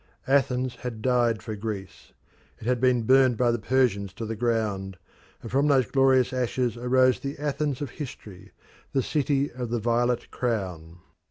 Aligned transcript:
Athens 0.25 0.77
had 0.77 1.03
died 1.03 1.43
for 1.43 1.55
Greece; 1.55 2.11
it 2.59 2.65
had 2.65 2.81
been 2.81 3.03
burnt 3.03 3.37
by 3.37 3.51
the 3.51 3.59
Persians 3.59 4.13
to 4.13 4.25
the 4.25 4.35
ground, 4.35 4.97
and 5.43 5.51
from 5.51 5.67
those 5.67 5.91
glorious 5.91 6.33
ashes 6.33 6.75
arose 6.75 7.19
the 7.19 7.37
Athens 7.37 7.81
of 7.81 7.91
history 7.91 8.51
the 8.93 9.03
City 9.03 9.51
of 9.51 9.69
the 9.69 9.77
Violet 9.79 10.31
Crown. 10.31 11.01